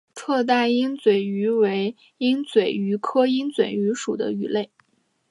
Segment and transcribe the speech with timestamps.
[0.15, 4.71] 侧带鹦嘴鱼为鹦嘴鱼科鹦嘴鱼属的鱼类。